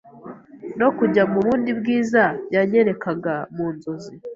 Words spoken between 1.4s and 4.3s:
bundi bwiza yanyerekaga mu nzozi,